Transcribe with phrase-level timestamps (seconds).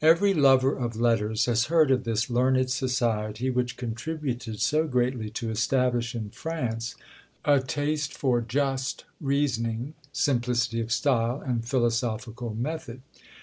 [0.00, 5.50] Every lover of letters has heard of this learned society, which contributed so greatly to
[5.50, 6.94] establish in France
[7.44, 13.02] a taste for just reasoning, simplicity of style, and philosophical method.